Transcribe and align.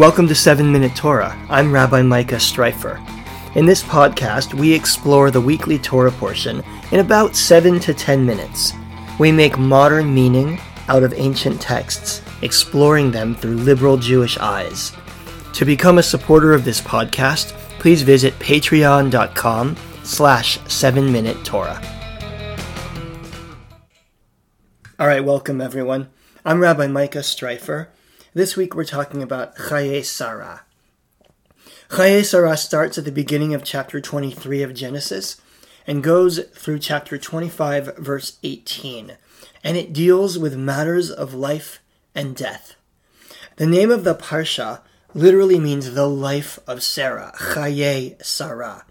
Welcome 0.00 0.28
to 0.28 0.34
7 0.34 0.72
Minute 0.72 0.96
Torah. 0.96 1.36
I'm 1.50 1.70
Rabbi 1.70 2.00
Micah 2.00 2.36
Streiffer. 2.36 2.98
In 3.54 3.66
this 3.66 3.82
podcast, 3.82 4.54
we 4.54 4.72
explore 4.72 5.30
the 5.30 5.42
weekly 5.42 5.78
Torah 5.78 6.10
portion 6.10 6.64
in 6.90 7.00
about 7.00 7.36
7 7.36 7.78
to 7.80 7.92
10 7.92 8.24
minutes. 8.24 8.72
We 9.18 9.30
make 9.30 9.58
modern 9.58 10.14
meaning 10.14 10.58
out 10.88 11.02
of 11.02 11.12
ancient 11.12 11.60
texts, 11.60 12.22
exploring 12.40 13.10
them 13.10 13.34
through 13.34 13.56
liberal 13.56 13.98
Jewish 13.98 14.38
eyes. 14.38 14.92
To 15.52 15.66
become 15.66 15.98
a 15.98 16.02
supporter 16.02 16.54
of 16.54 16.64
this 16.64 16.80
podcast, 16.80 17.52
please 17.78 18.00
visit 18.00 18.32
patreon.com 18.38 19.76
slash 20.02 20.58
7 20.66 21.12
Minute 21.12 21.44
Torah. 21.44 21.99
All 25.00 25.06
right, 25.06 25.24
welcome 25.24 25.62
everyone. 25.62 26.10
I'm 26.44 26.60
Rabbi 26.60 26.86
Micah 26.86 27.20
Streiffer. 27.20 27.86
This 28.34 28.54
week 28.54 28.74
we're 28.74 28.84
talking 28.84 29.22
about 29.22 29.56
Chaye 29.56 30.04
Sarah. 30.04 30.64
Chaye 31.88 32.22
Sarah 32.22 32.58
starts 32.58 32.98
at 32.98 33.06
the 33.06 33.10
beginning 33.10 33.54
of 33.54 33.64
chapter 33.64 34.02
23 34.02 34.62
of 34.62 34.74
Genesis 34.74 35.40
and 35.86 36.02
goes 36.02 36.40
through 36.52 36.80
chapter 36.80 37.16
25, 37.16 37.96
verse 37.96 38.36
18, 38.42 39.16
and 39.64 39.78
it 39.78 39.94
deals 39.94 40.38
with 40.38 40.54
matters 40.58 41.10
of 41.10 41.32
life 41.32 41.80
and 42.14 42.36
death. 42.36 42.74
The 43.56 43.66
name 43.66 43.90
of 43.90 44.04
the 44.04 44.14
Parsha 44.14 44.82
literally 45.14 45.58
means 45.58 45.94
the 45.94 46.10
life 46.10 46.58
of 46.66 46.82
Sarah, 46.82 47.32
Chaye 47.38 48.22
Sarah, 48.22 48.84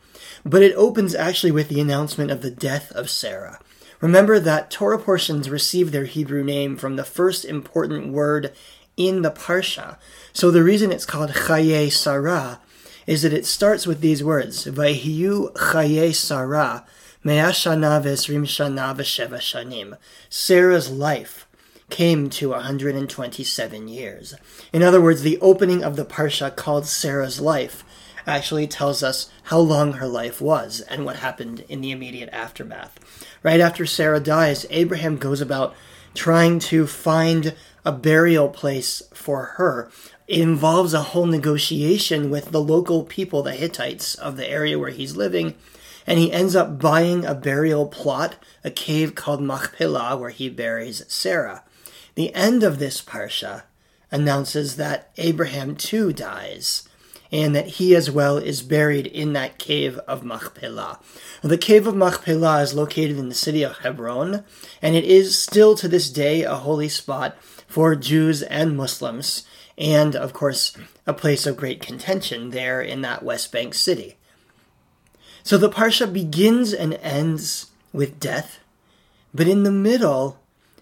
but 0.43 0.63
it 0.63 0.73
opens 0.73 1.13
actually 1.13 1.51
with 1.51 1.69
the 1.69 1.79
announcement 1.79 2.31
of 2.31 2.41
the 2.41 2.49
death 2.49 2.91
of 2.93 3.11
Sarah. 3.11 3.59
Remember 4.01 4.39
that 4.39 4.71
Torah 4.71 4.99
portions 4.99 5.49
receive 5.49 5.91
their 5.91 6.05
Hebrew 6.05 6.43
name 6.43 6.77
from 6.77 6.95
the 6.95 7.03
first 7.03 7.43
important 7.43 8.13
word 8.13 8.53
in 8.95 9.21
the 9.23 9.31
Parsha. 9.31 9.97
So 10.31 10.51
the 10.51 10.63
reason 10.63 10.91
it's 10.91 11.05
called 11.05 11.31
Chaye 11.31 11.91
Sarah 11.91 12.59
is 13.05 13.23
that 13.23 13.33
it 13.33 13.45
starts 13.45 13.85
with 13.85 14.01
these 14.01 14.23
words, 14.23 14.65
Vayhiyu 14.65 15.53
Chaye 15.53 16.13
Sarah, 16.13 16.85
Me'ashana 17.23 18.01
v'esrim 18.01 18.43
shana 18.43 18.95
v'sheva 18.95 19.39
shanim. 19.39 19.97
Sarah's 20.29 20.89
life 20.89 21.45
came 21.89 22.29
to 22.29 22.49
127 22.49 23.87
years. 23.87 24.35
In 24.71 24.83
other 24.83 25.01
words, 25.01 25.23
the 25.23 25.39
opening 25.39 25.83
of 25.83 25.95
the 25.95 26.05
Parsha 26.05 26.55
called 26.55 26.85
Sarah's 26.85 27.41
life 27.41 27.83
actually 28.29 28.67
tells 28.67 29.01
us 29.01 29.29
how 29.43 29.59
long 29.59 29.93
her 29.93 30.07
life 30.07 30.39
was 30.39 30.81
and 30.81 31.03
what 31.03 31.17
happened 31.17 31.65
in 31.67 31.81
the 31.81 31.91
immediate 31.91 32.29
aftermath. 32.31 32.97
Right 33.43 33.59
after 33.59 33.85
Sarah 33.85 34.19
dies, 34.19 34.65
Abraham 34.69 35.17
goes 35.17 35.41
about 35.41 35.75
trying 36.13 36.59
to 36.59 36.85
find 36.85 37.55
a 37.83 37.91
burial 37.91 38.49
place 38.49 39.01
for 39.13 39.43
her. 39.57 39.89
It 40.27 40.41
involves 40.41 40.93
a 40.93 41.01
whole 41.01 41.25
negotiation 41.25 42.29
with 42.29 42.51
the 42.51 42.61
local 42.61 43.03
people, 43.03 43.41
the 43.41 43.53
Hittites 43.53 44.15
of 44.15 44.37
the 44.37 44.47
area 44.47 44.77
where 44.77 44.91
he's 44.91 45.15
living, 45.15 45.55
and 46.05 46.19
he 46.19 46.31
ends 46.31 46.55
up 46.55 46.79
buying 46.79 47.25
a 47.25 47.33
burial 47.33 47.87
plot, 47.87 48.35
a 48.63 48.71
cave 48.71 49.15
called 49.15 49.41
Machpelah, 49.41 50.17
where 50.17 50.29
he 50.29 50.49
buries 50.49 51.03
Sarah. 51.07 51.63
The 52.15 52.33
end 52.35 52.63
of 52.63 52.79
this 52.79 53.01
parsha 53.01 53.63
announces 54.11 54.75
that 54.75 55.11
Abraham 55.17 55.75
too 55.75 56.11
dies 56.11 56.88
and 57.31 57.55
that 57.55 57.67
he 57.67 57.95
as 57.95 58.09
well 58.09 58.37
is 58.37 58.61
buried 58.61 59.05
in 59.07 59.33
that 59.33 59.59
cave 59.59 59.97
of 60.07 60.23
Machpelah. 60.23 60.99
The 61.41 61.57
cave 61.57 61.85
of 61.85 61.95
Machpelah 61.95 62.61
is 62.61 62.73
located 62.73 63.17
in 63.17 63.29
the 63.29 63.35
city 63.35 63.63
of 63.63 63.77
Hebron, 63.77 64.43
and 64.81 64.95
it 64.95 65.03
is 65.03 65.37
still 65.37 65.75
to 65.75 65.87
this 65.87 66.09
day 66.09 66.43
a 66.43 66.55
holy 66.55 66.89
spot 66.89 67.37
for 67.67 67.95
Jews 67.95 68.41
and 68.41 68.75
Muslims, 68.75 69.43
and 69.77 70.15
of 70.15 70.33
course, 70.33 70.75
a 71.05 71.13
place 71.13 71.45
of 71.45 71.55
great 71.55 71.81
contention 71.81 72.49
there 72.49 72.81
in 72.81 73.01
that 73.01 73.23
West 73.23 73.51
Bank 73.51 73.73
city. 73.73 74.17
So 75.43 75.57
the 75.57 75.69
Parsha 75.69 76.11
begins 76.11 76.73
and 76.73 76.95
ends 76.95 77.67
with 77.93 78.19
death, 78.19 78.59
but 79.33 79.47
in 79.47 79.63
the 79.63 79.71
middle, 79.71 80.39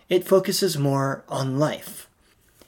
it 0.09 0.27
focuses 0.27 0.77
more 0.77 1.23
on 1.27 1.59
life. 1.59 2.06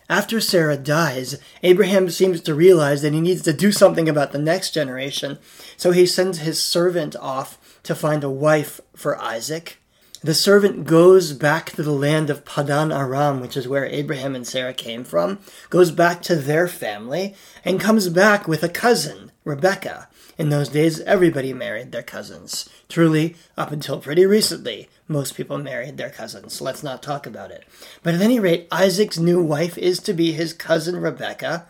After 0.09 0.42
Sarah 0.42 0.75
dies, 0.75 1.38
Abraham 1.62 2.09
seems 2.09 2.42
to 2.42 2.56
realize 2.56 3.03
that 3.03 3.14
he 3.14 3.22
needs 3.22 3.44
to 3.44 3.53
do 3.53 3.72
something 3.72 4.09
about 4.09 4.31
the 4.31 4.40
next 4.40 4.72
generation, 4.74 5.38
so 5.78 5.92
he 5.92 6.08
sends 6.08 6.40
his 6.40 6.59
servant 6.59 7.16
off 7.18 7.59
to 7.84 7.94
find 7.94 8.24
a 8.24 8.30
wife 8.30 8.81
for 8.96 9.22
Isaac. 9.22 9.78
The 10.24 10.34
servant 10.34 10.86
goes 10.86 11.31
back 11.34 11.72
to 11.74 11.84
the 11.84 11.92
land 11.92 12.31
of 12.31 12.44
Padan 12.44 12.92
Aram, 12.92 13.40
which 13.40 13.56
is 13.56 13.68
where 13.68 13.86
Abraham 13.86 14.36
and 14.36 14.47
Sarah 14.47 14.74
came 14.74 15.03
from, 15.03 15.40
goes 15.70 15.92
back 15.92 16.24
to 16.24 16.36
their 16.36 16.68
family, 16.68 17.36
and 17.64 17.80
comes 17.80 18.09
back 18.09 18.47
with 18.47 18.64
a 18.64 18.68
cousin, 18.68 19.31
Rebecca. 19.46 20.09
In 20.40 20.48
those 20.48 20.70
days, 20.70 21.02
everybody 21.02 21.52
married 21.52 21.92
their 21.92 22.02
cousins. 22.02 22.70
Truly, 22.88 23.36
up 23.58 23.74
until 23.74 24.00
pretty 24.00 24.26
recently, 24.26 24.88
most 25.06 25.36
people 25.36 25.58
married 25.58 25.98
their 25.98 26.10
cousins. 26.10 26.62
Let's 26.62 26.82
not 26.82 27.04
talk 27.04 27.28
about 27.28 27.52
it. 27.52 27.66
But 28.04 28.14
at 28.16 28.22
any 28.22 28.40
rate, 28.40 28.66
Isaac's 28.72 29.20
new 29.20 29.44
wife 29.44 29.78
is 29.78 30.00
to 30.00 30.14
be 30.14 30.32
his 30.32 30.54
cousin 30.54 30.96
Rebecca, 30.96 31.68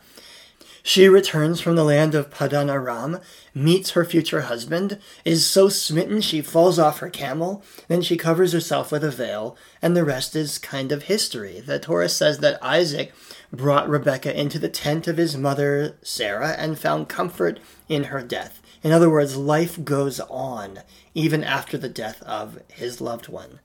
she 0.83 1.09
returns 1.09 1.59
from 1.59 1.75
the 1.75 1.83
land 1.83 2.15
of 2.15 2.31
Padan 2.31 2.69
Aram, 2.69 3.19
meets 3.53 3.91
her 3.91 4.05
future 4.05 4.41
husband, 4.41 4.97
is 5.25 5.45
so 5.45 5.67
smitten 5.69 6.21
she 6.21 6.41
falls 6.41 6.79
off 6.79 6.99
her 6.99 7.09
camel, 7.09 7.63
then 7.89 8.01
she 8.01 8.17
covers 8.17 8.53
herself 8.53 8.91
with 8.91 9.03
a 9.03 9.11
veil, 9.11 9.57
and 9.81 9.95
the 9.95 10.05
rest 10.05 10.35
is 10.35 10.57
kind 10.57 10.91
of 10.91 11.03
history. 11.03 11.59
The 11.59 11.79
Torah 11.79 12.09
says 12.09 12.39
that 12.39 12.63
Isaac 12.63 13.13
brought 13.51 13.89
Rebekah 13.89 14.39
into 14.39 14.59
the 14.59 14.69
tent 14.69 15.07
of 15.07 15.17
his 15.17 15.37
mother 15.37 15.97
Sarah 16.01 16.55
and 16.57 16.77
found 16.77 17.09
comfort 17.09 17.59
in 17.87 18.05
her 18.05 18.21
death. 18.21 18.61
In 18.83 18.91
other 18.91 19.09
words, 19.09 19.35
life 19.35 19.83
goes 19.83 20.19
on 20.21 20.79
even 21.13 21.43
after 21.43 21.77
the 21.77 21.89
death 21.89 22.21
of 22.23 22.59
his 22.69 23.01
loved 23.01 23.27
one. 23.27 23.59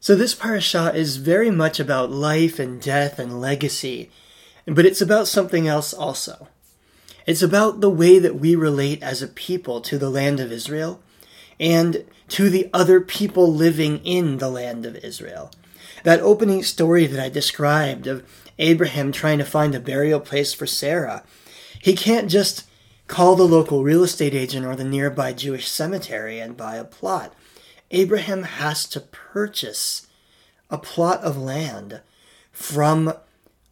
So 0.00 0.14
this 0.14 0.34
parasha 0.34 0.94
is 0.94 1.16
very 1.16 1.50
much 1.50 1.80
about 1.80 2.10
life 2.10 2.58
and 2.58 2.80
death 2.80 3.18
and 3.18 3.40
legacy 3.40 4.10
but 4.66 4.86
it's 4.86 5.00
about 5.00 5.28
something 5.28 5.68
else 5.68 5.92
also. 5.92 6.48
It's 7.26 7.42
about 7.42 7.80
the 7.80 7.90
way 7.90 8.18
that 8.18 8.36
we 8.36 8.54
relate 8.54 9.02
as 9.02 9.22
a 9.22 9.28
people 9.28 9.80
to 9.82 9.98
the 9.98 10.10
land 10.10 10.40
of 10.40 10.52
Israel 10.52 11.00
and 11.60 12.04
to 12.28 12.50
the 12.50 12.68
other 12.72 13.00
people 13.00 13.52
living 13.52 13.98
in 14.04 14.38
the 14.38 14.50
land 14.50 14.84
of 14.86 14.96
Israel. 14.96 15.50
That 16.02 16.20
opening 16.20 16.62
story 16.62 17.06
that 17.06 17.22
I 17.22 17.28
described 17.28 18.06
of 18.06 18.26
Abraham 18.58 19.12
trying 19.12 19.38
to 19.38 19.44
find 19.44 19.74
a 19.74 19.80
burial 19.80 20.20
place 20.20 20.54
for 20.54 20.66
Sarah, 20.66 21.24
he 21.80 21.94
can't 21.94 22.30
just 22.30 22.64
call 23.06 23.36
the 23.36 23.46
local 23.46 23.82
real 23.82 24.02
estate 24.02 24.34
agent 24.34 24.64
or 24.64 24.76
the 24.76 24.84
nearby 24.84 25.32
Jewish 25.32 25.68
cemetery 25.68 26.40
and 26.40 26.56
buy 26.56 26.76
a 26.76 26.84
plot. 26.84 27.34
Abraham 27.90 28.44
has 28.44 28.86
to 28.86 29.00
purchase 29.00 30.06
a 30.70 30.78
plot 30.78 31.20
of 31.20 31.36
land 31.36 32.00
from 32.50 33.12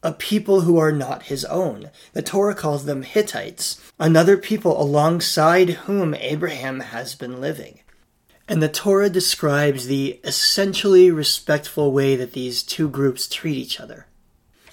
a 0.02 0.12
people 0.12 0.62
who 0.62 0.78
are 0.78 0.92
not 0.92 1.24
his 1.24 1.44
own. 1.44 1.90
The 2.12 2.22
Torah 2.22 2.54
calls 2.54 2.84
them 2.84 3.02
Hittites, 3.02 3.80
another 3.98 4.36
people 4.36 4.80
alongside 4.80 5.70
whom 5.70 6.14
Abraham 6.14 6.80
has 6.80 7.14
been 7.14 7.40
living. 7.40 7.80
And 8.48 8.62
the 8.62 8.68
Torah 8.68 9.08
describes 9.08 9.86
the 9.86 10.20
essentially 10.24 11.10
respectful 11.10 11.92
way 11.92 12.16
that 12.16 12.32
these 12.32 12.62
two 12.62 12.88
groups 12.88 13.28
treat 13.28 13.56
each 13.56 13.80
other. 13.80 14.06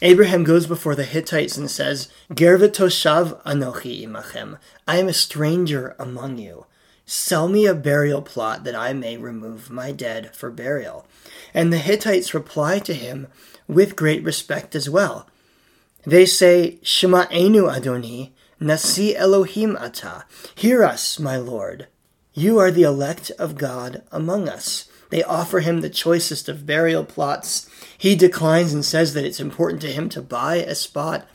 Abraham 0.01 0.43
goes 0.43 0.65
before 0.65 0.95
the 0.95 1.03
Hittites 1.03 1.57
and 1.57 1.69
says, 1.69 2.09
Gervetoshav 2.31 3.43
anochi 3.43 4.05
imachem, 4.05 4.57
I 4.87 4.97
am 4.97 5.09
a 5.09 5.13
stranger 5.13 5.95
among 5.99 6.37
you. 6.37 6.65
Sell 7.05 7.49
me 7.49 7.65
a 7.65 7.73
burial 7.73 8.21
plot 8.21 8.63
that 8.63 8.75
I 8.75 8.93
may 8.93 9.17
remove 9.17 9.69
my 9.69 9.91
dead 9.91 10.35
for 10.35 10.51
burial. 10.51 11.05
And 11.53 11.73
the 11.73 11.79
Hittites 11.79 12.33
reply 12.33 12.79
to 12.79 12.93
him, 12.93 13.27
with 13.67 13.95
great 13.95 14.23
respect 14.23 14.75
as 14.75 14.89
well. 14.89 15.27
They 16.05 16.25
say, 16.25 16.79
Shema'enu 16.83 17.69
Adoni, 17.69 18.31
Nasi 18.59 19.17
Elohim 19.17 19.75
Ata. 19.75 20.25
Hear 20.55 20.83
us, 20.83 21.19
my 21.19 21.35
Lord. 21.35 21.87
You 22.33 22.57
are 22.59 22.71
the 22.71 22.83
elect 22.83 23.31
of 23.39 23.57
God 23.57 24.03
among 24.11 24.47
us. 24.47 24.87
They 25.09 25.23
offer 25.23 25.59
him 25.59 25.81
the 25.81 25.89
choicest 25.89 26.47
of 26.47 26.65
burial 26.65 27.03
plots. 27.03 27.69
He 27.97 28.15
declines 28.15 28.73
and 28.73 28.85
says 28.85 29.13
that 29.13 29.25
it's 29.25 29.39
important 29.39 29.81
to 29.81 29.91
him 29.91 30.09
to 30.09 30.21
buy 30.21 30.57
a 30.57 30.75
spot. 30.75 31.27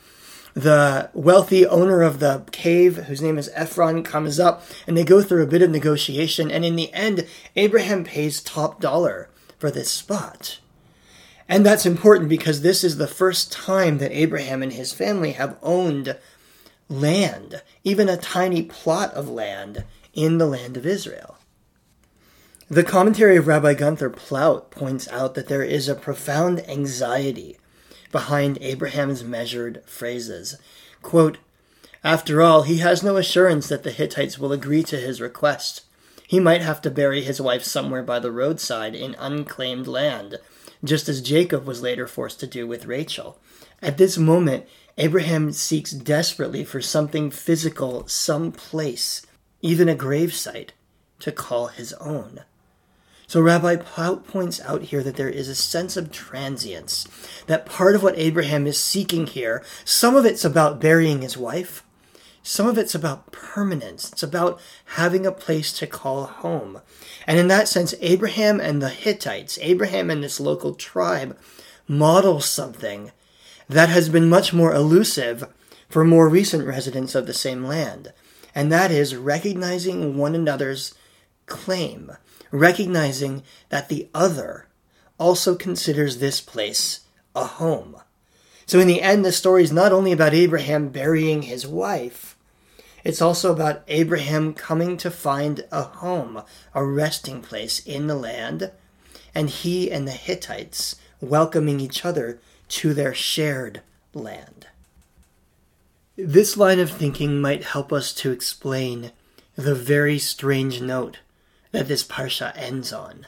The 0.53 1.09
wealthy 1.13 1.65
owner 1.67 2.01
of 2.01 2.19
the 2.19 2.45
cave, 2.53 2.95
whose 2.95 3.21
name 3.21 3.37
is 3.37 3.51
Ephron, 3.53 4.03
comes 4.03 4.39
up 4.39 4.63
and 4.87 4.95
they 4.95 5.03
go 5.03 5.21
through 5.21 5.43
a 5.43 5.47
bit 5.47 5.61
of 5.61 5.69
negotiation. 5.69 6.49
And 6.49 6.63
in 6.63 6.77
the 6.77 6.93
end, 6.93 7.27
Abraham 7.57 8.05
pays 8.05 8.41
top 8.41 8.79
dollar 8.79 9.29
for 9.59 9.69
this 9.69 9.91
spot. 9.91 10.59
And 11.49 11.65
that's 11.65 11.85
important 11.85 12.29
because 12.29 12.61
this 12.61 12.83
is 12.83 12.97
the 12.97 13.07
first 13.07 13.51
time 13.51 13.97
that 13.97 14.11
Abraham 14.11 14.63
and 14.63 14.73
his 14.73 14.93
family 14.93 15.33
have 15.33 15.57
owned 15.61 16.17
land, 16.87 17.61
even 17.83 18.07
a 18.07 18.17
tiny 18.17 18.63
plot 18.63 19.13
of 19.13 19.29
land 19.29 19.83
in 20.13 20.37
the 20.37 20.47
land 20.47 20.77
of 20.77 20.85
Israel. 20.85 21.37
The 22.67 22.83
commentary 22.83 23.37
of 23.37 23.45
Rabbi 23.45 23.75
Gunther 23.75 24.09
Plaut 24.09 24.71
points 24.71 25.07
out 25.09 25.35
that 25.35 25.47
there 25.47 25.61
is 25.61 25.87
a 25.87 25.93
profound 25.93 26.67
anxiety 26.67 27.59
behind 28.11 28.57
Abraham's 28.59 29.23
measured 29.23 29.83
phrases. 29.85 30.57
Quote, 31.03 31.37
After 32.03 32.41
all, 32.41 32.63
he 32.63 32.79
has 32.79 33.03
no 33.03 33.17
assurance 33.17 33.67
that 33.67 33.83
the 33.83 33.91
Hittites 33.91 34.39
will 34.39 34.51
agree 34.51 34.81
to 34.81 34.97
his 34.97 35.21
request. 35.21 35.83
He 36.27 36.39
might 36.39 36.63
have 36.63 36.81
to 36.81 36.89
bury 36.89 37.21
his 37.21 37.39
wife 37.39 37.63
somewhere 37.63 38.01
by 38.01 38.17
the 38.17 38.31
roadside 38.31 38.95
in 38.95 39.15
unclaimed 39.19 39.85
land, 39.85 40.39
just 40.83 41.07
as 41.07 41.21
Jacob 41.21 41.67
was 41.67 41.83
later 41.83 42.07
forced 42.07 42.39
to 42.39 42.47
do 42.47 42.65
with 42.65 42.87
Rachel. 42.87 43.37
At 43.79 43.99
this 43.99 44.17
moment, 44.17 44.65
Abraham 44.97 45.51
seeks 45.51 45.91
desperately 45.91 46.63
for 46.63 46.81
something 46.81 47.29
physical, 47.29 48.07
some 48.07 48.51
place, 48.51 49.23
even 49.61 49.87
a 49.87 49.95
gravesite, 49.95 50.71
to 51.19 51.31
call 51.31 51.67
his 51.67 51.93
own. 51.93 52.41
So 53.27 53.41
Rabbi 53.41 53.77
Plaut 53.77 54.27
points 54.27 54.61
out 54.61 54.83
here 54.83 55.01
that 55.03 55.15
there 55.15 55.29
is 55.29 55.49
a 55.49 55.55
sense 55.55 55.97
of 55.97 56.11
transience, 56.11 57.07
that 57.47 57.65
part 57.65 57.95
of 57.95 58.03
what 58.03 58.17
Abraham 58.17 58.67
is 58.67 58.79
seeking 58.79 59.27
here, 59.27 59.63
some 59.83 60.15
of 60.15 60.25
it's 60.25 60.45
about 60.45 60.79
burying 60.79 61.21
his 61.21 61.37
wife, 61.37 61.83
some 62.47 62.67
of 62.67 62.77
it's 62.77 62.93
about 62.93 63.31
permanence. 63.31 64.11
It's 64.11 64.21
about 64.21 64.61
having 64.85 65.25
a 65.25 65.31
place 65.31 65.73
to 65.79 65.87
call 65.87 66.25
home. 66.25 66.79
And 67.25 67.39
in 67.39 67.47
that 67.47 67.67
sense, 67.67 67.95
Abraham 68.01 68.59
and 68.59 68.83
the 68.83 68.89
Hittites, 68.89 69.57
Abraham 69.63 70.11
and 70.11 70.23
this 70.23 70.39
local 70.39 70.75
tribe, 70.75 71.35
model 71.87 72.41
something 72.41 73.11
that 73.67 73.89
has 73.89 74.09
been 74.09 74.29
much 74.29 74.53
more 74.53 74.75
elusive 74.75 75.51
for 75.89 76.05
more 76.05 76.29
recent 76.29 76.67
residents 76.67 77.15
of 77.15 77.25
the 77.25 77.33
same 77.33 77.63
land. 77.63 78.13
And 78.53 78.71
that 78.71 78.91
is 78.91 79.15
recognizing 79.15 80.15
one 80.15 80.35
another's 80.35 80.93
claim 81.47 82.11
recognizing 82.59 83.43
that 83.69 83.89
the 83.89 84.07
other 84.13 84.67
also 85.17 85.55
considers 85.55 86.17
this 86.17 86.41
place 86.41 87.01
a 87.35 87.45
home. 87.45 87.97
So, 88.65 88.79
in 88.79 88.87
the 88.87 89.01
end, 89.01 89.23
the 89.23 89.31
story 89.31 89.63
is 89.63 89.71
not 89.71 89.91
only 89.91 90.11
about 90.11 90.33
Abraham 90.33 90.89
burying 90.89 91.43
his 91.43 91.67
wife, 91.67 92.35
it's 93.03 93.21
also 93.21 93.51
about 93.51 93.83
Abraham 93.87 94.53
coming 94.53 94.97
to 94.97 95.11
find 95.11 95.65
a 95.71 95.83
home, 95.83 96.41
a 96.73 96.83
resting 96.83 97.41
place 97.41 97.79
in 97.85 98.07
the 98.07 98.15
land, 98.15 98.71
and 99.35 99.49
he 99.49 99.91
and 99.91 100.07
the 100.07 100.11
Hittites 100.11 100.95
welcoming 101.21 101.79
each 101.79 102.03
other 102.03 102.39
to 102.69 102.95
their 102.95 103.13
shared 103.13 103.81
land. 104.13 104.67
This 106.17 106.57
line 106.57 106.79
of 106.79 106.89
thinking 106.89 107.39
might 107.39 107.63
help 107.63 107.93
us 107.93 108.13
to 108.15 108.31
explain 108.31 109.11
the 109.55 109.75
very 109.75 110.17
strange 110.17 110.81
note 110.81 111.19
that 111.75 111.87
this 111.87 112.03
parsha 112.03 112.51
ends 112.55 112.91
on. 112.91 113.27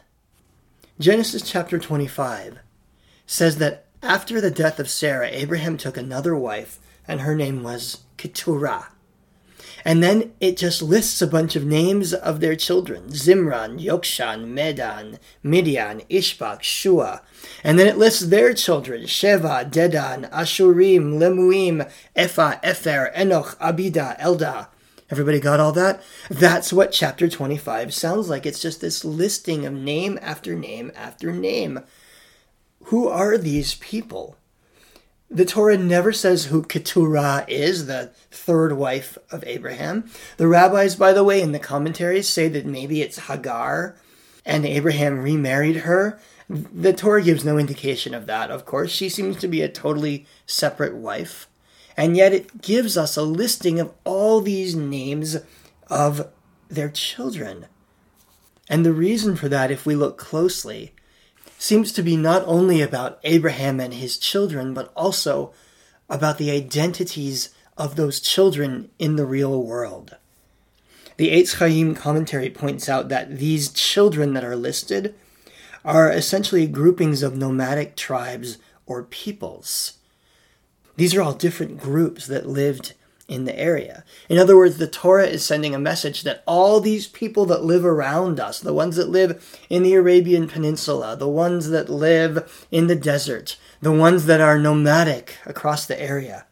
Genesis 0.99 1.41
chapter 1.43 1.77
25 1.77 2.59
says 3.25 3.57
that 3.57 3.85
after 4.01 4.39
the 4.41 4.51
death 4.51 4.79
of 4.79 4.89
Sarah, 4.89 5.29
Abraham 5.29 5.77
took 5.77 5.97
another 5.97 6.35
wife, 6.35 6.79
and 7.07 7.21
her 7.21 7.35
name 7.35 7.63
was 7.63 8.03
Keturah. 8.17 8.89
And 9.85 10.03
then 10.03 10.33
it 10.39 10.57
just 10.57 10.81
lists 10.81 11.21
a 11.21 11.27
bunch 11.27 11.55
of 11.55 11.65
names 11.65 12.13
of 12.13 12.39
their 12.39 12.55
children 12.55 13.09
Zimran, 13.09 13.81
Yokshan, 13.81 14.47
Medan, 14.47 15.19
Midian, 15.43 16.01
Ishbak, 16.09 16.61
Shua. 16.61 17.21
And 17.63 17.79
then 17.79 17.87
it 17.87 17.97
lists 17.97 18.21
their 18.21 18.53
children 18.53 19.03
Sheva, 19.03 19.69
Dedan, 19.69 20.29
Ashurim, 20.31 21.17
Lemuim, 21.17 21.89
Epha, 22.15 22.61
Epher, 22.63 23.17
Enoch, 23.17 23.57
Abida, 23.59 24.19
Eldah. 24.19 24.67
Everybody 25.09 25.39
got 25.39 25.59
all 25.59 25.71
that? 25.71 26.03
That's 26.29 26.73
what 26.73 26.91
chapter 26.91 27.29
25 27.29 27.93
sounds 27.93 28.27
like. 28.27 28.45
It's 28.45 28.59
just 28.59 28.81
this 28.81 29.05
listing 29.05 29.65
of 29.65 29.73
name 29.73 30.19
after 30.21 30.53
name 30.53 30.91
after 30.95 31.31
name. 31.31 31.79
Who 32.85 33.07
are 33.07 33.37
these 33.37 33.75
people? 33.75 34.37
The 35.29 35.45
Torah 35.45 35.77
never 35.77 36.13
says 36.13 36.45
who 36.45 36.63
Keturah 36.63 37.45
is, 37.47 37.85
the 37.85 38.11
third 38.31 38.73
wife 38.73 39.17
of 39.31 39.43
Abraham. 39.45 40.09
The 40.37 40.47
rabbis, 40.47 40.95
by 40.95 41.13
the 41.13 41.23
way, 41.23 41.41
in 41.41 41.51
the 41.51 41.59
commentaries 41.59 42.29
say 42.29 42.47
that 42.49 42.65
maybe 42.65 43.01
it's 43.01 43.27
Hagar 43.27 43.97
and 44.45 44.65
Abraham 44.65 45.21
remarried 45.21 45.77
her. 45.77 46.19
The 46.49 46.93
Torah 46.93 47.21
gives 47.21 47.43
no 47.43 47.57
indication 47.57 48.13
of 48.13 48.25
that, 48.27 48.49
of 48.49 48.65
course. 48.65 48.89
She 48.89 49.09
seems 49.09 49.35
to 49.37 49.49
be 49.49 49.61
a 49.61 49.69
totally 49.69 50.25
separate 50.45 50.95
wife 50.95 51.47
and 51.97 52.15
yet 52.15 52.31
it 52.31 52.61
gives 52.61 52.95
us 52.95 53.17
a 53.17 53.23
listing 53.23 53.79
of 53.79 53.91
all 54.05 54.39
these 54.39 54.75
names 54.75 55.37
of 55.89 56.29
their 56.69 56.89
children. 56.89 57.65
And 58.69 58.85
the 58.85 58.93
reason 58.93 59.35
for 59.35 59.49
that, 59.49 59.71
if 59.71 59.85
we 59.85 59.95
look 59.95 60.17
closely, 60.17 60.93
seems 61.57 61.91
to 61.93 62.03
be 62.03 62.15
not 62.15 62.43
only 62.45 62.81
about 62.81 63.19
Abraham 63.23 63.79
and 63.79 63.95
his 63.95 64.17
children, 64.17 64.75
but 64.75 64.91
also 64.95 65.53
about 66.07 66.37
the 66.37 66.51
identities 66.51 67.49
of 67.77 67.95
those 67.95 68.19
children 68.19 68.89
in 68.99 69.15
the 69.15 69.25
real 69.25 69.63
world. 69.63 70.17
The 71.17 71.31
Eitz 71.31 71.55
Chaim 71.55 71.95
commentary 71.95 72.49
points 72.51 72.87
out 72.87 73.09
that 73.09 73.37
these 73.39 73.69
children 73.69 74.33
that 74.33 74.43
are 74.43 74.55
listed 74.55 75.15
are 75.83 76.11
essentially 76.11 76.67
groupings 76.67 77.23
of 77.23 77.35
nomadic 77.35 77.95
tribes 77.95 78.59
or 78.85 79.03
peoples. 79.03 79.96
These 80.97 81.15
are 81.15 81.21
all 81.21 81.33
different 81.33 81.79
groups 81.79 82.27
that 82.27 82.47
lived 82.47 82.93
in 83.27 83.45
the 83.45 83.57
area. 83.57 84.03
In 84.29 84.37
other 84.37 84.55
words, 84.55 84.77
the 84.77 84.87
Torah 84.87 85.27
is 85.27 85.45
sending 85.45 85.75
a 85.75 85.79
message 85.79 86.23
that 86.23 86.43
all 86.45 86.79
these 86.79 87.07
people 87.07 87.45
that 87.45 87.63
live 87.63 87.85
around 87.85 88.39
us, 88.39 88.59
the 88.59 88.73
ones 88.73 88.95
that 88.95 89.09
live 89.09 89.59
in 89.69 89.83
the 89.83 89.93
Arabian 89.93 90.47
Peninsula, 90.47 91.15
the 91.15 91.27
ones 91.27 91.69
that 91.69 91.89
live 91.89 92.67
in 92.71 92.87
the 92.87 92.95
desert, 92.95 93.57
the 93.81 93.91
ones 93.91 94.25
that 94.25 94.41
are 94.41 94.57
nomadic 94.57 95.37
across 95.45 95.85
the 95.85 96.01
area, 96.01 96.45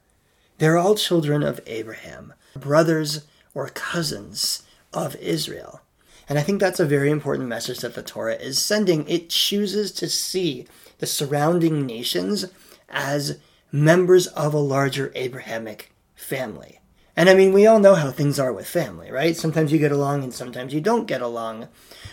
they're 0.58 0.78
all 0.78 0.96
children 0.96 1.44
of 1.44 1.62
Abraham, 1.66 2.34
brothers 2.56 3.26
or 3.54 3.70
cousins 3.70 4.64
of 4.94 5.16
Israel. 5.18 5.82
And 6.28 6.40
I 6.40 6.42
think 6.42 6.60
that's 6.60 6.80
a 6.80 6.86
very 6.86 7.10
important 7.10 7.48
message 7.48 7.80
that 7.80 7.94
the 7.94 8.04
Torah 8.04 8.36
is 8.36 8.58
sending. 8.58 9.08
It 9.08 9.30
chooses 9.30 9.92
to 9.94 10.10
see 10.10 10.66
the 10.98 11.06
surrounding 11.06 11.86
nations 11.86 12.46
as 12.90 13.40
members 13.72 14.28
of 14.28 14.54
a 14.54 14.60
larger 14.60 15.12
Abrahamic 15.16 15.94
family. 16.16 16.80
And 17.16 17.30
I 17.30 17.34
mean, 17.34 17.54
we 17.54 17.66
all 17.66 17.80
know 17.80 17.96
how 17.96 18.12
things 18.12 18.40
are 18.40 18.52
with 18.52 18.68
family, 18.68 19.10
right? 19.10 19.36
Sometimes 19.36 19.72
you 19.72 19.80
get 19.80 19.92
along 19.92 20.24
and 20.24 20.34
sometimes 20.34 20.74
you 20.74 20.82
don't 20.82 21.08
get 21.08 21.22
along. 21.22 21.70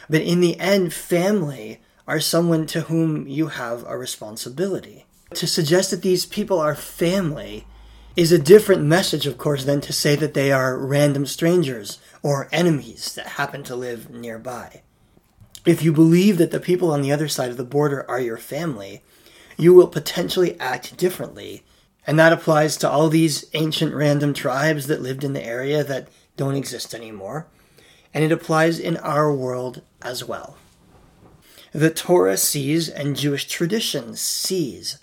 But 0.08 0.22
in 0.22 0.40
the 0.40 0.58
end, 0.60 0.94
family 0.94 1.80
are 2.06 2.20
someone 2.20 2.66
to 2.66 2.82
whom 2.82 3.26
you 3.26 3.48
have 3.48 3.84
a 3.86 3.98
responsibility. 3.98 5.06
To 5.34 5.46
suggest 5.46 5.90
that 5.90 6.02
these 6.02 6.26
people 6.26 6.58
are 6.60 6.74
family 6.74 7.66
is 8.14 8.30
a 8.30 8.38
different 8.38 8.82
message, 8.82 9.26
of 9.26 9.38
course, 9.38 9.64
than 9.64 9.80
to 9.80 9.92
say 9.92 10.14
that 10.16 10.34
they 10.34 10.52
are 10.52 10.78
random 10.78 11.26
strangers 11.26 11.98
or 12.22 12.48
enemies 12.52 13.14
that 13.14 13.26
happen 13.26 13.62
to 13.64 13.74
live 13.74 14.10
nearby. 14.10 14.82
If 15.64 15.82
you 15.82 15.92
believe 15.92 16.38
that 16.38 16.50
the 16.50 16.60
people 16.60 16.90
on 16.90 17.02
the 17.02 17.12
other 17.12 17.28
side 17.28 17.50
of 17.50 17.56
the 17.56 17.64
border 17.64 18.08
are 18.10 18.20
your 18.20 18.36
family, 18.36 19.02
you 19.56 19.74
will 19.74 19.88
potentially 19.88 20.58
act 20.58 20.96
differently. 20.96 21.62
And 22.06 22.18
that 22.18 22.32
applies 22.32 22.76
to 22.78 22.90
all 22.90 23.08
these 23.08 23.46
ancient 23.54 23.94
random 23.94 24.34
tribes 24.34 24.86
that 24.88 25.02
lived 25.02 25.24
in 25.24 25.32
the 25.32 25.44
area 25.44 25.84
that 25.84 26.08
don't 26.36 26.56
exist 26.56 26.94
anymore. 26.94 27.46
And 28.12 28.24
it 28.24 28.32
applies 28.32 28.78
in 28.78 28.96
our 28.98 29.32
world 29.32 29.82
as 30.00 30.24
well. 30.24 30.56
The 31.72 31.90
Torah 31.90 32.36
sees 32.36 32.88
and 32.88 33.16
Jewish 33.16 33.46
tradition 33.46 34.14
sees 34.16 34.98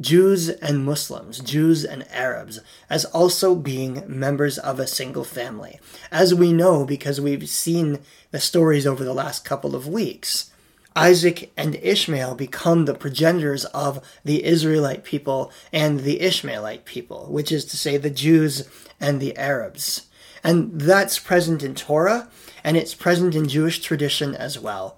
Jews 0.00 0.48
and 0.48 0.84
Muslims, 0.84 1.38
Jews 1.38 1.84
and 1.84 2.06
Arabs, 2.10 2.60
as 2.90 3.04
also 3.06 3.54
being 3.54 4.02
members 4.06 4.58
of 4.58 4.78
a 4.78 4.86
single 4.86 5.24
family. 5.24 5.80
As 6.10 6.34
we 6.34 6.52
know 6.52 6.84
because 6.84 7.20
we've 7.20 7.48
seen 7.48 8.00
the 8.30 8.40
stories 8.40 8.86
over 8.86 9.04
the 9.04 9.14
last 9.14 9.44
couple 9.44 9.74
of 9.74 9.88
weeks. 9.88 10.50
Isaac 10.96 11.52
and 11.56 11.74
Ishmael 11.76 12.36
become 12.36 12.84
the 12.84 12.94
progenitors 12.94 13.64
of 13.66 14.04
the 14.24 14.44
Israelite 14.44 15.02
people 15.02 15.50
and 15.72 16.00
the 16.00 16.20
Ishmaelite 16.20 16.84
people, 16.84 17.26
which 17.30 17.50
is 17.50 17.64
to 17.66 17.76
say 17.76 17.96
the 17.96 18.10
Jews 18.10 18.68
and 19.00 19.20
the 19.20 19.36
Arabs. 19.36 20.06
And 20.44 20.80
that's 20.80 21.18
present 21.18 21.62
in 21.62 21.74
Torah, 21.74 22.28
and 22.62 22.76
it's 22.76 22.94
present 22.94 23.34
in 23.34 23.48
Jewish 23.48 23.80
tradition 23.80 24.34
as 24.36 24.58
well. 24.58 24.96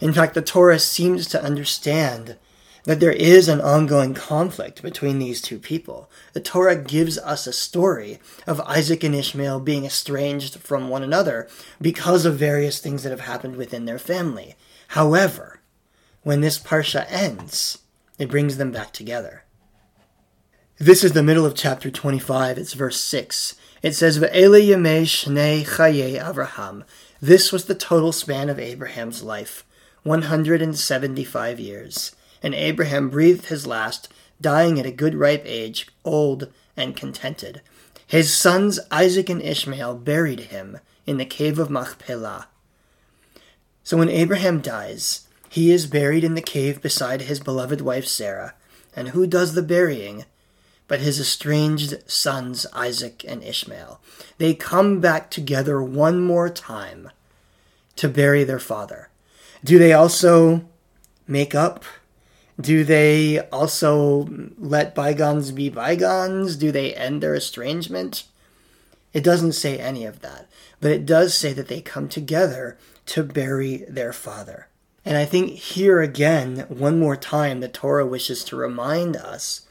In 0.00 0.12
fact, 0.12 0.34
the 0.34 0.42
Torah 0.42 0.78
seems 0.78 1.26
to 1.28 1.42
understand 1.42 2.36
that 2.84 3.00
there 3.00 3.12
is 3.12 3.48
an 3.48 3.60
ongoing 3.60 4.14
conflict 4.14 4.80
between 4.80 5.18
these 5.18 5.42
two 5.42 5.58
people. 5.58 6.08
The 6.32 6.40
Torah 6.40 6.76
gives 6.76 7.18
us 7.18 7.46
a 7.46 7.52
story 7.52 8.20
of 8.46 8.60
Isaac 8.60 9.02
and 9.02 9.14
Ishmael 9.14 9.60
being 9.60 9.84
estranged 9.84 10.60
from 10.60 10.88
one 10.88 11.02
another 11.02 11.48
because 11.80 12.24
of 12.24 12.38
various 12.38 12.78
things 12.78 13.02
that 13.02 13.10
have 13.10 13.20
happened 13.20 13.56
within 13.56 13.84
their 13.84 13.98
family. 13.98 14.54
However, 14.88 15.60
when 16.22 16.40
this 16.40 16.58
parsha 16.58 17.06
ends, 17.08 17.78
it 18.18 18.30
brings 18.30 18.56
them 18.56 18.72
back 18.72 18.92
together. 18.92 19.44
This 20.78 21.02
is 21.02 21.12
the 21.12 21.22
middle 21.22 21.46
of 21.46 21.54
chapter 21.54 21.90
25. 21.90 22.58
It's 22.58 22.74
verse 22.74 23.00
6. 23.00 23.56
It 23.82 23.94
says, 23.94 24.18
Ve'ele 24.18 24.60
yemei 24.60 25.02
shnei 25.02 25.64
chaye 25.64 26.20
Avraham. 26.20 26.84
This 27.20 27.50
was 27.50 27.64
the 27.64 27.74
total 27.74 28.12
span 28.12 28.50
of 28.50 28.58
Abraham's 28.58 29.22
life 29.22 29.64
175 30.02 31.60
years. 31.60 32.14
And 32.42 32.54
Abraham 32.54 33.08
breathed 33.08 33.46
his 33.46 33.66
last, 33.66 34.12
dying 34.40 34.78
at 34.78 34.86
a 34.86 34.92
good 34.92 35.14
ripe 35.14 35.44
age, 35.46 35.88
old 36.04 36.52
and 36.76 36.94
contented. 36.94 37.62
His 38.06 38.34
sons 38.34 38.78
Isaac 38.90 39.30
and 39.30 39.40
Ishmael 39.40 39.96
buried 39.96 40.40
him 40.40 40.78
in 41.06 41.16
the 41.16 41.24
cave 41.24 41.58
of 41.58 41.70
Machpelah. 41.70 42.48
So 43.86 43.96
when 43.96 44.08
Abraham 44.08 44.62
dies, 44.62 45.28
he 45.48 45.70
is 45.70 45.86
buried 45.86 46.24
in 46.24 46.34
the 46.34 46.42
cave 46.42 46.82
beside 46.82 47.22
his 47.22 47.38
beloved 47.38 47.80
wife 47.80 48.08
Sarah. 48.08 48.52
And 48.96 49.10
who 49.10 49.28
does 49.28 49.54
the 49.54 49.62
burying? 49.62 50.24
But 50.88 50.98
his 50.98 51.20
estranged 51.20 51.94
sons 52.10 52.66
Isaac 52.72 53.24
and 53.28 53.44
Ishmael. 53.44 54.00
They 54.38 54.54
come 54.54 55.00
back 55.00 55.30
together 55.30 55.80
one 55.80 56.20
more 56.20 56.50
time 56.50 57.10
to 57.94 58.08
bury 58.08 58.42
their 58.42 58.58
father. 58.58 59.08
Do 59.62 59.78
they 59.78 59.92
also 59.92 60.64
make 61.28 61.54
up? 61.54 61.84
Do 62.60 62.82
they 62.82 63.38
also 63.50 64.28
let 64.58 64.96
bygones 64.96 65.52
be 65.52 65.68
bygones? 65.68 66.56
Do 66.56 66.72
they 66.72 66.92
end 66.92 67.22
their 67.22 67.36
estrangement? 67.36 68.24
It 69.12 69.22
doesn't 69.22 69.52
say 69.52 69.78
any 69.78 70.04
of 70.04 70.22
that, 70.22 70.48
but 70.80 70.90
it 70.90 71.06
does 71.06 71.34
say 71.34 71.52
that 71.52 71.68
they 71.68 71.80
come 71.80 72.08
together 72.08 72.76
to 73.06 73.22
bury 73.22 73.84
their 73.88 74.12
father. 74.12 74.68
And 75.04 75.16
I 75.16 75.24
think 75.24 75.52
here 75.52 76.00
again, 76.00 76.66
one 76.68 76.98
more 76.98 77.16
time, 77.16 77.60
the 77.60 77.68
Torah 77.68 78.06
wishes 78.06 78.42
to 78.44 78.56
remind 78.56 79.16
us 79.16 79.66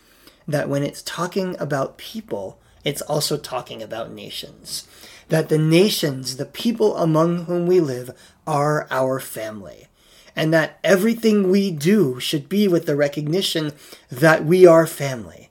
that 0.47 0.69
when 0.69 0.83
it's 0.83 1.01
talking 1.01 1.55
about 1.59 1.97
people, 1.97 2.59
it's 2.83 3.01
also 3.01 3.37
talking 3.37 3.83
about 3.83 4.11
nations. 4.11 4.87
That 5.29 5.49
the 5.49 5.57
nations, 5.57 6.37
the 6.37 6.45
people 6.45 6.95
among 6.97 7.45
whom 7.45 7.65
we 7.65 7.79
live, 7.79 8.11
are 8.47 8.87
our 8.91 9.19
family 9.19 9.87
and 10.35 10.53
that 10.53 10.79
everything 10.83 11.49
we 11.49 11.71
do 11.71 12.19
should 12.19 12.49
be 12.49 12.67
with 12.67 12.85
the 12.85 12.95
recognition 12.95 13.71
that 14.09 14.45
we 14.45 14.65
are 14.65 14.85
family. 14.85 15.49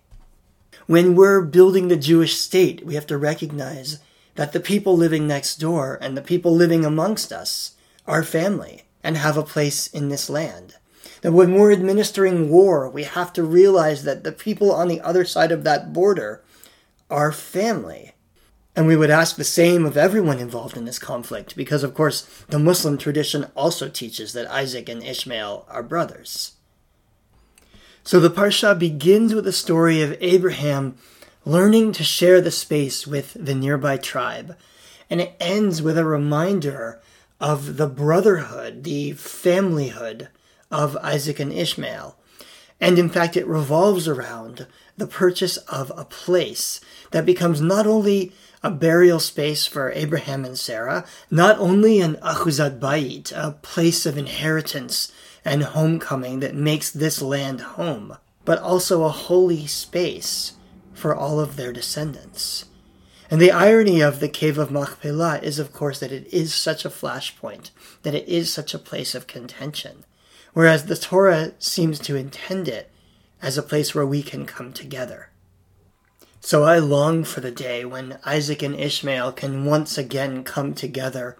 When 0.86 1.16
we're 1.16 1.40
building 1.40 1.88
the 1.88 1.96
Jewish 1.96 2.36
state, 2.36 2.84
we 2.84 2.94
have 2.94 3.06
to 3.06 3.16
recognize 3.16 3.98
that 4.34 4.52
the 4.52 4.60
people 4.60 4.96
living 4.96 5.26
next 5.26 5.56
door 5.56 5.98
and 6.00 6.16
the 6.16 6.22
people 6.22 6.54
living 6.54 6.84
amongst 6.84 7.32
us 7.32 7.76
are 8.06 8.22
family 8.22 8.82
and 9.02 9.16
have 9.16 9.36
a 9.36 9.42
place 9.42 9.86
in 9.86 10.08
this 10.08 10.28
land. 10.28 10.76
That 11.22 11.32
when 11.32 11.54
we're 11.54 11.72
administering 11.72 12.50
war, 12.50 12.88
we 12.88 13.04
have 13.04 13.32
to 13.34 13.42
realize 13.42 14.04
that 14.04 14.24
the 14.24 14.32
people 14.32 14.72
on 14.72 14.88
the 14.88 15.00
other 15.00 15.24
side 15.24 15.52
of 15.52 15.64
that 15.64 15.92
border 15.92 16.42
are 17.10 17.32
family 17.32 18.14
and 18.76 18.86
we 18.86 18.96
would 18.96 19.10
ask 19.10 19.36
the 19.36 19.44
same 19.44 19.86
of 19.86 19.96
everyone 19.96 20.38
involved 20.38 20.76
in 20.76 20.84
this 20.84 20.98
conflict, 20.98 21.54
because 21.54 21.84
of 21.84 21.94
course 21.94 22.22
the 22.48 22.58
Muslim 22.58 22.98
tradition 22.98 23.46
also 23.54 23.88
teaches 23.88 24.32
that 24.32 24.50
Isaac 24.50 24.88
and 24.88 25.02
Ishmael 25.02 25.64
are 25.68 25.82
brothers. 25.82 26.52
So 28.02 28.20
the 28.20 28.30
Parsha 28.30 28.78
begins 28.78 29.32
with 29.32 29.44
the 29.44 29.52
story 29.52 30.02
of 30.02 30.16
Abraham 30.20 30.96
learning 31.44 31.92
to 31.92 32.02
share 32.02 32.40
the 32.40 32.50
space 32.50 33.06
with 33.06 33.34
the 33.34 33.54
nearby 33.54 33.96
tribe, 33.96 34.56
and 35.10 35.20
it 35.20 35.36
ends 35.38 35.82
with 35.82 35.98
a 35.98 36.04
reminder 36.04 37.00
of 37.40 37.76
the 37.76 37.86
brotherhood, 37.86 38.84
the 38.84 39.12
familyhood 39.12 40.28
of 40.70 40.96
Isaac 40.98 41.38
and 41.40 41.52
Ishmael. 41.52 42.16
And 42.80 42.98
in 42.98 43.08
fact, 43.08 43.36
it 43.36 43.46
revolves 43.46 44.08
around 44.08 44.66
the 44.96 45.06
purchase 45.06 45.56
of 45.58 45.92
a 45.96 46.04
place 46.04 46.80
that 47.10 47.26
becomes 47.26 47.60
not 47.60 47.86
only 47.86 48.32
a 48.62 48.70
burial 48.70 49.20
space 49.20 49.66
for 49.66 49.92
Abraham 49.92 50.44
and 50.44 50.58
Sarah, 50.58 51.04
not 51.30 51.58
only 51.58 52.00
an 52.00 52.16
Achuzat 52.16 52.78
Bayit, 52.80 53.32
a 53.36 53.52
place 53.52 54.06
of 54.06 54.16
inheritance 54.16 55.12
and 55.44 55.62
homecoming 55.62 56.40
that 56.40 56.54
makes 56.54 56.90
this 56.90 57.20
land 57.20 57.60
home, 57.60 58.16
but 58.44 58.58
also 58.58 59.04
a 59.04 59.10
holy 59.10 59.66
space 59.66 60.52
for 60.94 61.14
all 61.14 61.40
of 61.40 61.56
their 61.56 61.72
descendants. 61.72 62.64
And 63.30 63.40
the 63.40 63.50
irony 63.50 64.00
of 64.00 64.20
the 64.20 64.28
cave 64.28 64.58
of 64.58 64.70
Machpelah 64.70 65.40
is, 65.42 65.58
of 65.58 65.72
course, 65.72 65.98
that 66.00 66.12
it 66.12 66.32
is 66.32 66.54
such 66.54 66.84
a 66.84 66.90
flashpoint, 66.90 67.70
that 68.02 68.14
it 68.14 68.28
is 68.28 68.52
such 68.52 68.74
a 68.74 68.78
place 68.78 69.14
of 69.14 69.26
contention, 69.26 70.04
whereas 70.52 70.86
the 70.86 70.96
Torah 70.96 71.52
seems 71.58 71.98
to 72.00 72.16
intend 72.16 72.68
it 72.68 72.90
as 73.42 73.58
a 73.58 73.62
place 73.62 73.94
where 73.94 74.06
we 74.06 74.22
can 74.22 74.46
come 74.46 74.72
together. 74.72 75.30
So 76.40 76.64
I 76.64 76.78
long 76.78 77.24
for 77.24 77.40
the 77.40 77.50
day 77.50 77.84
when 77.86 78.18
Isaac 78.24 78.62
and 78.62 78.78
Ishmael 78.78 79.32
can 79.32 79.64
once 79.64 79.96
again 79.96 80.44
come 80.44 80.74
together, 80.74 81.38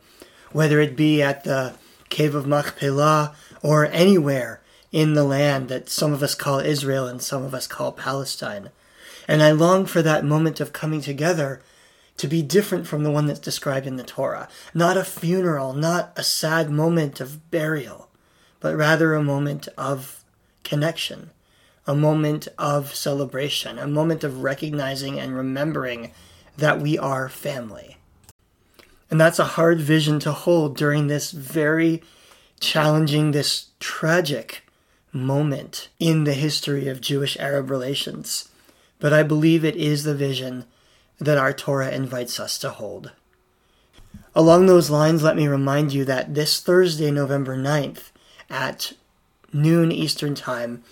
whether 0.53 0.81
it 0.81 0.97
be 0.97 1.23
at 1.23 1.45
the 1.45 1.75
cave 2.09 2.35
of 2.35 2.47
Machpelah 2.47 3.35
or 3.63 3.87
anywhere 3.87 4.63
in 4.93 5.15
the 5.15 5.25
land 5.25 5.69
that 5.69 5.91
some 5.91 6.13
of 6.13 6.23
us 6.23 6.35
call 6.35 6.61
Israel 6.61 7.07
and 7.07 7.21
some 7.21 7.43
of 7.43 7.55
us 7.55 7.67
call 7.67 7.93
Palestine. 7.93 8.71
And 9.27 9.43
I 9.43 9.53
long 9.53 9.87
for 9.87 10.03
that 10.03 10.25
moment 10.25 10.61
of 10.61 10.73
coming 10.73 11.01
together 11.01 11.63
to 12.17 12.29
be 12.29 12.43
different 12.43 12.87
from 12.87 13.03
the 13.03 13.11
one 13.11 13.27
that's 13.27 13.41
described 13.41 13.87
in 13.87 13.97
the 13.97 14.05
Torah. 14.05 14.49
Not 14.73 14.97
a 14.97 15.05
funeral, 15.05 15.73
not 15.73 16.13
a 16.17 16.23
sad 16.23 16.71
moment 16.71 17.21
of 17.21 17.51
burial, 17.51 18.09
but 18.61 18.77
rather 18.77 19.15
a 19.15 19.23
moment 19.23 19.69
of 19.77 20.23
connection 20.63 21.31
a 21.87 21.95
moment 21.95 22.49
of 22.59 22.95
celebration, 22.95 23.79
a 23.79 23.87
moment 23.87 24.25
of 24.25 24.43
recognizing 24.43 25.19
and 25.21 25.37
remembering 25.37 26.13
that 26.57 26.81
we 26.81 26.97
are 26.99 27.29
family. 27.29 27.97
And 29.11 29.21
that's 29.21 29.39
a 29.39 29.45
hard 29.45 29.81
vision 29.81 30.19
to 30.21 30.33
hold 30.33 30.77
during 30.77 31.07
this 31.07 31.31
very 31.31 32.03
challenging, 32.59 33.31
this 33.31 33.67
tragic 33.81 34.63
moment 35.13 35.89
in 36.01 36.25
the 36.25 36.33
history 36.33 36.89
of 36.89 37.01
Jewish 37.01 37.37
Arab 37.39 37.71
relations. 37.71 38.49
But 38.99 39.13
I 39.13 39.23
believe 39.23 39.65
it 39.65 39.77
is 39.77 40.05
the 40.05 40.15
vision 40.15 40.65
that 41.19 41.39
our 41.39 41.53
Torah 41.53 41.91
invites 41.91 42.41
us 42.41 42.59
to 42.59 42.71
hold. 42.71 43.13
Along 44.35 44.67
those 44.67 44.91
lines, 44.91 45.23
let 45.23 45.37
me 45.37 45.47
remind 45.47 45.93
you 45.93 46.05
that 46.05 46.35
this 46.35 46.61
Thursday, 46.61 47.11
November 47.11 47.57
9th, 47.57 48.11
at 48.51 48.93
noon 49.53 49.93
Eastern 49.93 50.35
Time, 50.35 50.83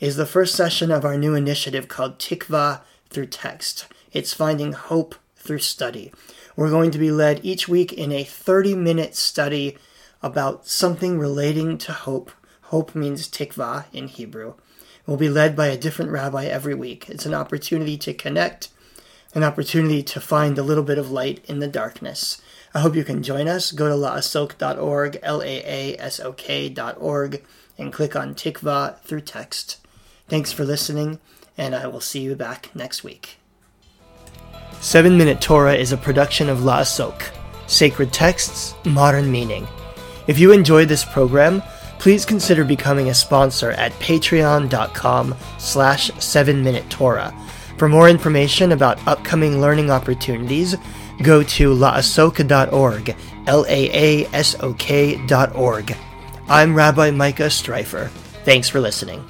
is 0.00 0.16
the 0.16 0.26
first 0.26 0.54
session 0.54 0.90
of 0.90 1.04
our 1.04 1.16
new 1.16 1.34
initiative 1.34 1.88
called 1.88 2.18
Tikva 2.18 2.82
Through 3.10 3.26
Text. 3.26 3.86
It's 4.12 4.32
finding 4.32 4.72
hope 4.72 5.14
through 5.36 5.58
study. 5.58 6.12
We're 6.56 6.70
going 6.70 6.90
to 6.90 6.98
be 6.98 7.10
led 7.10 7.44
each 7.44 7.68
week 7.68 7.92
in 7.92 8.12
a 8.12 8.24
30 8.24 8.74
minute 8.74 9.14
study 9.14 9.76
about 10.22 10.66
something 10.66 11.18
relating 11.18 11.78
to 11.78 11.92
hope. 11.92 12.32
Hope 12.62 12.94
means 12.94 13.28
tikva 13.28 13.84
in 13.92 14.08
Hebrew. 14.08 14.54
We'll 15.06 15.16
be 15.16 15.28
led 15.28 15.54
by 15.54 15.68
a 15.68 15.78
different 15.78 16.10
rabbi 16.10 16.46
every 16.46 16.74
week. 16.74 17.08
It's 17.08 17.26
an 17.26 17.34
opportunity 17.34 17.96
to 17.98 18.12
connect, 18.12 18.68
an 19.34 19.44
opportunity 19.44 20.02
to 20.02 20.20
find 20.20 20.58
a 20.58 20.64
little 20.64 20.82
bit 20.82 20.98
of 20.98 21.12
light 21.12 21.44
in 21.46 21.60
the 21.60 21.68
darkness. 21.68 22.42
I 22.74 22.80
hope 22.80 22.96
you 22.96 23.04
can 23.04 23.22
join 23.22 23.46
us. 23.46 23.70
Go 23.70 23.88
to 23.88 23.94
laasok.org, 23.94 25.18
L 25.22 25.42
A 25.42 25.44
A 25.46 25.96
S 25.98 26.18
O 26.18 26.32
K.org, 26.32 27.44
and 27.78 27.92
click 27.92 28.16
on 28.16 28.34
Tikva 28.34 28.98
through 29.00 29.20
text. 29.20 29.78
Thanks 30.28 30.52
for 30.52 30.64
listening, 30.64 31.20
and 31.56 31.74
I 31.74 31.86
will 31.86 32.00
see 32.00 32.20
you 32.20 32.34
back 32.34 32.74
next 32.74 33.04
week. 33.04 33.36
7 34.80 35.16
Minute 35.16 35.40
Torah 35.40 35.74
is 35.74 35.92
a 35.92 35.96
production 35.96 36.48
of 36.48 36.58
Laasok, 36.58 37.30
Sacred 37.68 38.12
Texts, 38.12 38.74
Modern 38.84 39.30
Meaning. 39.30 39.66
If 40.26 40.38
you 40.38 40.52
enjoyed 40.52 40.88
this 40.88 41.04
program, 41.04 41.62
please 41.98 42.24
consider 42.24 42.64
becoming 42.64 43.08
a 43.08 43.14
sponsor 43.14 43.70
at 43.72 43.92
patreon.com 43.92 45.34
slash 45.58 46.10
7-Minute 46.12 46.88
Torah. 46.90 47.34
For 47.78 47.88
more 47.88 48.08
information 48.08 48.72
about 48.72 49.06
upcoming 49.06 49.60
learning 49.60 49.90
opportunities, 49.90 50.76
go 51.22 51.42
to 51.42 51.74
laasok.org, 51.74 53.16
L-A-A-S-O-K 53.46 55.26
dot 55.26 55.54
org. 55.54 55.96
I'm 56.48 56.74
Rabbi 56.74 57.10
Micah 57.10 57.44
Streiffer. 57.44 58.08
Thanks 58.44 58.68
for 58.68 58.80
listening. 58.80 59.24